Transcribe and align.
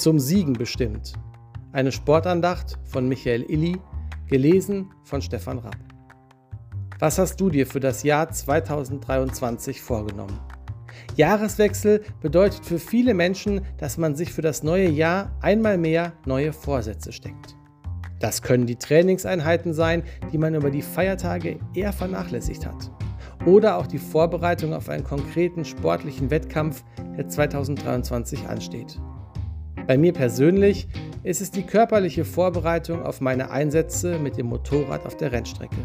Zum 0.00 0.18
Siegen 0.18 0.54
bestimmt. 0.54 1.12
Eine 1.72 1.92
Sportandacht 1.92 2.78
von 2.84 3.06
Michael 3.06 3.42
Illy, 3.50 3.76
gelesen 4.30 4.88
von 5.04 5.20
Stefan 5.20 5.58
Rapp. 5.58 5.76
Was 6.98 7.18
hast 7.18 7.38
du 7.38 7.50
dir 7.50 7.66
für 7.66 7.80
das 7.80 8.02
Jahr 8.02 8.30
2023 8.30 9.82
vorgenommen? 9.82 10.40
Jahreswechsel 11.16 12.02
bedeutet 12.22 12.64
für 12.64 12.78
viele 12.78 13.12
Menschen, 13.12 13.60
dass 13.76 13.98
man 13.98 14.14
sich 14.16 14.32
für 14.32 14.40
das 14.40 14.62
neue 14.62 14.88
Jahr 14.88 15.36
einmal 15.42 15.76
mehr 15.76 16.14
neue 16.24 16.54
Vorsätze 16.54 17.12
steckt. 17.12 17.54
Das 18.20 18.40
können 18.40 18.64
die 18.64 18.76
Trainingseinheiten 18.76 19.74
sein, 19.74 20.04
die 20.32 20.38
man 20.38 20.54
über 20.54 20.70
die 20.70 20.80
Feiertage 20.80 21.58
eher 21.74 21.92
vernachlässigt 21.92 22.64
hat. 22.64 22.90
Oder 23.44 23.76
auch 23.76 23.86
die 23.86 23.98
Vorbereitung 23.98 24.72
auf 24.72 24.88
einen 24.88 25.04
konkreten 25.04 25.66
sportlichen 25.66 26.30
Wettkampf, 26.30 26.84
der 27.18 27.28
2023 27.28 28.48
ansteht. 28.48 28.98
Bei 29.90 29.98
mir 29.98 30.12
persönlich 30.12 30.86
ist 31.24 31.40
es 31.40 31.50
die 31.50 31.64
körperliche 31.64 32.24
Vorbereitung 32.24 33.02
auf 33.02 33.20
meine 33.20 33.50
Einsätze 33.50 34.20
mit 34.20 34.38
dem 34.38 34.46
Motorrad 34.46 35.04
auf 35.04 35.16
der 35.16 35.32
Rennstrecke. 35.32 35.78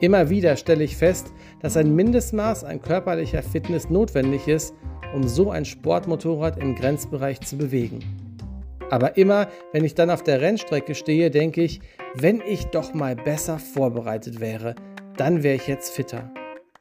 Immer 0.00 0.28
wieder 0.28 0.56
stelle 0.56 0.82
ich 0.82 0.96
fest, 0.96 1.32
dass 1.62 1.76
ein 1.76 1.94
Mindestmaß 1.94 2.64
an 2.64 2.82
körperlicher 2.82 3.44
Fitness 3.44 3.90
notwendig 3.90 4.48
ist, 4.48 4.74
um 5.14 5.22
so 5.22 5.52
ein 5.52 5.64
Sportmotorrad 5.64 6.60
im 6.60 6.74
Grenzbereich 6.74 7.40
zu 7.42 7.56
bewegen. 7.56 8.00
Aber 8.90 9.16
immer, 9.16 9.46
wenn 9.72 9.84
ich 9.84 9.94
dann 9.94 10.10
auf 10.10 10.24
der 10.24 10.40
Rennstrecke 10.40 10.96
stehe, 10.96 11.30
denke 11.30 11.62
ich, 11.62 11.78
wenn 12.16 12.40
ich 12.40 12.64
doch 12.64 12.92
mal 12.92 13.14
besser 13.14 13.60
vorbereitet 13.60 14.40
wäre, 14.40 14.74
dann 15.16 15.44
wäre 15.44 15.54
ich 15.54 15.68
jetzt 15.68 15.94
fitter. 15.94 16.32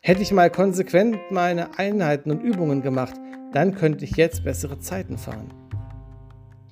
Hätte 0.02 0.24
ich 0.24 0.32
mal 0.32 0.50
konsequent 0.50 1.20
meine 1.30 1.78
Einheiten 1.78 2.32
und 2.32 2.42
Übungen 2.42 2.82
gemacht, 2.82 3.14
dann 3.54 3.76
könnte 3.76 4.06
ich 4.06 4.18
jetzt 4.18 4.44
bessere 4.44 4.80
Zeiten 4.80 5.20
fahren. 5.20 5.65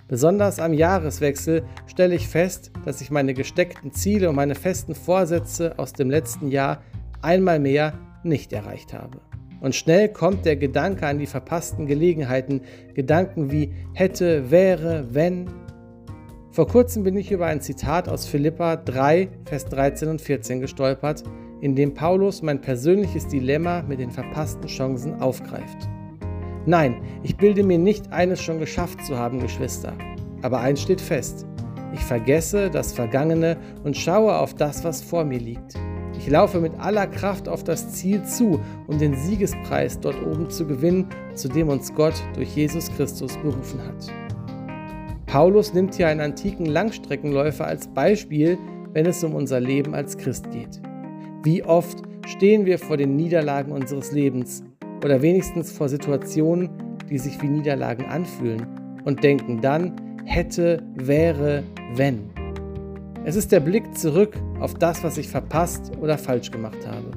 Besonders 0.07 0.59
am 0.59 0.73
Jahreswechsel 0.73 1.63
stelle 1.87 2.15
ich 2.15 2.27
fest, 2.27 2.71
dass 2.85 3.01
ich 3.01 3.09
meine 3.09 3.33
gesteckten 3.33 3.93
Ziele 3.93 4.29
und 4.29 4.35
meine 4.35 4.55
festen 4.55 4.95
Vorsätze 4.95 5.79
aus 5.79 5.93
dem 5.93 6.09
letzten 6.09 6.49
Jahr 6.49 6.83
einmal 7.21 7.59
mehr 7.59 7.93
nicht 8.23 8.51
erreicht 8.51 8.93
habe. 8.93 9.21
Und 9.61 9.75
schnell 9.75 10.09
kommt 10.09 10.45
der 10.45 10.57
Gedanke 10.57 11.07
an 11.07 11.19
die 11.19 11.25
verpassten 11.25 11.87
Gelegenheiten, 11.87 12.61
Gedanken 12.93 13.49
wie 13.49 13.73
hätte, 13.93 14.51
wäre, 14.51 15.07
wenn. 15.11 15.49
Vor 16.51 16.67
kurzem 16.67 17.03
bin 17.03 17.15
ich 17.15 17.31
über 17.31 17.45
ein 17.45 17.61
Zitat 17.61 18.09
aus 18.09 18.25
Philippa 18.25 18.75
3, 18.75 19.29
Vers 19.45 19.65
13 19.65 20.09
und 20.09 20.21
14 20.21 20.59
gestolpert, 20.59 21.23
in 21.61 21.75
dem 21.75 21.93
Paulus 21.93 22.41
mein 22.41 22.59
persönliches 22.59 23.29
Dilemma 23.29 23.83
mit 23.83 23.99
den 23.99 24.11
verpassten 24.11 24.67
Chancen 24.67 25.21
aufgreift. 25.21 25.87
Nein, 26.65 27.01
ich 27.23 27.35
bilde 27.35 27.63
mir 27.63 27.77
nicht 27.77 28.11
eines 28.13 28.41
schon 28.41 28.59
geschafft 28.59 29.05
zu 29.05 29.17
haben, 29.17 29.39
Geschwister. 29.39 29.93
Aber 30.41 30.61
eins 30.61 30.81
steht 30.81 31.01
fest. 31.01 31.45
Ich 31.93 31.99
vergesse 31.99 32.69
das 32.69 32.93
Vergangene 32.93 33.57
und 33.83 33.97
schaue 33.97 34.37
auf 34.37 34.53
das, 34.53 34.83
was 34.83 35.01
vor 35.01 35.25
mir 35.25 35.39
liegt. 35.39 35.75
Ich 36.17 36.29
laufe 36.29 36.61
mit 36.61 36.73
aller 36.79 37.07
Kraft 37.07 37.49
auf 37.49 37.63
das 37.63 37.91
Ziel 37.91 38.23
zu, 38.23 38.61
um 38.87 38.97
den 38.97 39.13
Siegespreis 39.13 39.99
dort 39.99 40.21
oben 40.25 40.49
zu 40.49 40.65
gewinnen, 40.65 41.07
zu 41.33 41.49
dem 41.49 41.67
uns 41.69 41.93
Gott 41.93 42.15
durch 42.33 42.55
Jesus 42.55 42.89
Christus 42.95 43.35
berufen 43.37 43.81
hat. 43.85 44.07
Paulus 45.25 45.73
nimmt 45.73 45.95
hier 45.95 46.07
einen 46.07 46.21
antiken 46.21 46.65
Langstreckenläufer 46.65 47.65
als 47.65 47.87
Beispiel, 47.87 48.57
wenn 48.93 49.05
es 49.05 49.23
um 49.23 49.33
unser 49.35 49.59
Leben 49.59 49.93
als 49.93 50.17
Christ 50.17 50.49
geht. 50.51 50.81
Wie 51.43 51.63
oft 51.63 52.03
stehen 52.25 52.65
wir 52.65 52.79
vor 52.79 52.95
den 52.95 53.15
Niederlagen 53.15 53.71
unseres 53.71 54.11
Lebens 54.11 54.63
oder 55.03 55.21
wenigstens 55.21 55.71
vor 55.71 55.89
Situationen, 55.89 56.69
die 57.09 57.17
sich 57.17 57.41
wie 57.41 57.47
Niederlagen 57.47 58.05
anfühlen 58.05 58.65
und 59.05 59.23
denken 59.23 59.61
dann, 59.61 59.95
hätte, 60.25 60.81
wäre, 60.95 61.63
wenn. 61.95 62.29
Es 63.25 63.35
ist 63.35 63.51
der 63.51 63.59
Blick 63.59 63.97
zurück 63.97 64.35
auf 64.59 64.73
das, 64.75 65.03
was 65.03 65.17
ich 65.17 65.27
verpasst 65.27 65.91
oder 66.01 66.17
falsch 66.17 66.51
gemacht 66.51 66.87
habe. 66.87 67.11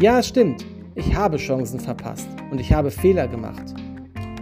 Ja, 0.00 0.18
es 0.18 0.28
stimmt, 0.28 0.64
ich 0.94 1.14
habe 1.14 1.36
Chancen 1.36 1.80
verpasst 1.80 2.28
und 2.50 2.60
ich 2.60 2.72
habe 2.72 2.90
Fehler 2.90 3.28
gemacht. 3.28 3.74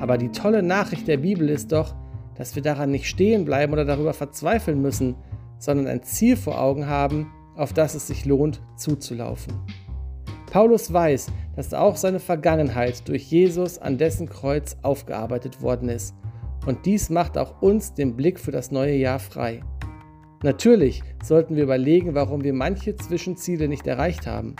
Aber 0.00 0.16
die 0.16 0.30
tolle 0.30 0.62
Nachricht 0.62 1.08
der 1.08 1.18
Bibel 1.18 1.48
ist 1.48 1.72
doch, 1.72 1.94
dass 2.36 2.54
wir 2.54 2.62
daran 2.62 2.90
nicht 2.90 3.06
stehen 3.06 3.44
bleiben 3.44 3.72
oder 3.72 3.84
darüber 3.84 4.14
verzweifeln 4.14 4.80
müssen, 4.80 5.16
sondern 5.58 5.88
ein 5.88 6.02
Ziel 6.02 6.36
vor 6.36 6.60
Augen 6.60 6.86
haben, 6.86 7.32
auf 7.56 7.72
das 7.72 7.94
es 7.94 8.06
sich 8.06 8.24
lohnt, 8.24 8.62
zuzulaufen. 8.76 9.54
Paulus 10.50 10.92
weiß, 10.92 11.28
dass 11.56 11.74
auch 11.74 11.96
seine 11.96 12.20
Vergangenheit 12.20 13.06
durch 13.08 13.30
Jesus 13.30 13.78
an 13.78 13.98
dessen 13.98 14.28
Kreuz 14.28 14.76
aufgearbeitet 14.82 15.62
worden 15.62 15.88
ist. 15.88 16.14
Und 16.66 16.86
dies 16.86 17.10
macht 17.10 17.38
auch 17.38 17.62
uns 17.62 17.94
den 17.94 18.16
Blick 18.16 18.38
für 18.38 18.52
das 18.52 18.70
neue 18.70 18.94
Jahr 18.94 19.18
frei. 19.18 19.60
Natürlich 20.42 21.02
sollten 21.22 21.56
wir 21.56 21.64
überlegen, 21.64 22.14
warum 22.14 22.44
wir 22.44 22.52
manche 22.52 22.94
Zwischenziele 22.94 23.68
nicht 23.68 23.86
erreicht 23.86 24.26
haben. 24.26 24.54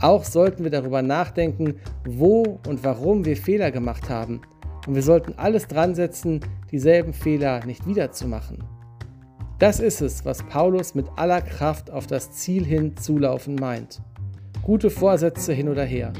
Auch 0.00 0.24
sollten 0.24 0.64
wir 0.64 0.70
darüber 0.70 1.00
nachdenken, 1.02 1.76
wo 2.06 2.58
und 2.66 2.84
warum 2.84 3.24
wir 3.24 3.36
Fehler 3.36 3.70
gemacht 3.70 4.10
haben. 4.10 4.40
Und 4.86 4.94
wir 4.94 5.02
sollten 5.02 5.34
alles 5.36 5.68
dran 5.68 5.94
setzen, 5.94 6.40
dieselben 6.70 7.12
Fehler 7.12 7.64
nicht 7.64 7.86
wiederzumachen. 7.86 8.64
Das 9.58 9.80
ist 9.80 10.02
es, 10.02 10.24
was 10.24 10.42
Paulus 10.42 10.94
mit 10.94 11.06
aller 11.16 11.40
Kraft 11.40 11.90
auf 11.90 12.06
das 12.06 12.30
Ziel 12.32 12.64
hin 12.64 12.96
zulaufen 12.96 13.54
meint. 13.54 14.02
Gute 14.66 14.90
Vorsätze 14.90 15.52
hin 15.52 15.68
oder 15.68 15.84
her. 15.84 16.12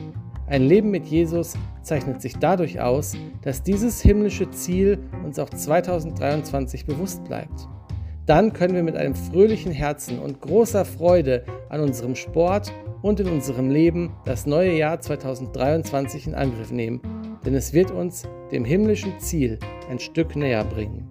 Ein 0.46 0.62
Leben 0.62 0.92
mit 0.92 1.04
Jesus 1.06 1.54
zeichnet 1.82 2.22
sich 2.22 2.36
dadurch 2.36 2.80
aus, 2.80 3.16
dass 3.42 3.64
dieses 3.64 4.00
himmlische 4.00 4.48
Ziel 4.52 5.00
uns 5.24 5.40
auch 5.40 5.50
2023 5.50 6.86
bewusst 6.86 7.24
bleibt. 7.24 7.66
Dann 8.24 8.52
können 8.52 8.76
wir 8.76 8.84
mit 8.84 8.94
einem 8.94 9.16
fröhlichen 9.16 9.72
Herzen 9.72 10.20
und 10.20 10.40
großer 10.40 10.84
Freude 10.84 11.44
an 11.70 11.80
unserem 11.80 12.14
Sport 12.14 12.72
und 13.02 13.18
in 13.18 13.26
unserem 13.26 13.68
Leben 13.68 14.12
das 14.26 14.46
neue 14.46 14.78
Jahr 14.78 15.00
2023 15.00 16.28
in 16.28 16.36
Angriff 16.36 16.70
nehmen, 16.70 17.00
denn 17.44 17.56
es 17.56 17.72
wird 17.72 17.90
uns 17.90 18.28
dem 18.52 18.64
himmlischen 18.64 19.18
Ziel 19.18 19.58
ein 19.90 19.98
Stück 19.98 20.36
näher 20.36 20.62
bringen. 20.62 21.08